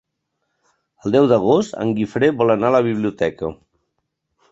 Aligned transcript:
El 1.09 1.13
deu 1.15 1.27
d'agost 1.31 1.75
en 1.83 1.93
Guifré 1.99 2.31
vol 2.39 2.53
anar 2.55 2.71
a 2.73 2.75
la 2.77 2.81
biblioteca. 2.87 3.51